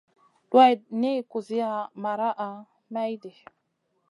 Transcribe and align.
Duwayda 0.49 0.83
niyn 1.01 1.19
kusiya 1.31 1.69
maraʼha 2.01 2.49
maydi. 2.93 3.31